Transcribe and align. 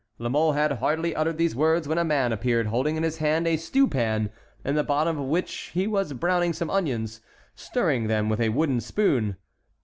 La 0.17 0.29
Mole 0.29 0.53
had 0.53 0.71
hardly 0.79 1.15
uttered 1.15 1.37
these 1.37 1.55
words 1.55 1.87
when 1.87 1.99
a 1.99 2.03
man 2.03 2.33
appeared 2.33 2.65
holding 2.65 2.95
in 2.95 3.03
his 3.03 3.17
hand 3.17 3.45
a 3.45 3.55
stew 3.55 3.87
pan, 3.87 4.31
in 4.65 4.73
the 4.73 4.83
bottom 4.83 5.19
of 5.19 5.27
which 5.27 5.69
he 5.75 5.85
was 5.85 6.11
browning 6.13 6.53
some 6.53 6.71
onions, 6.71 7.21
stirring 7.53 8.07
them 8.07 8.27
with 8.27 8.41
a 8.41 8.49
wooden 8.49 8.79
spoon. 8.79 9.35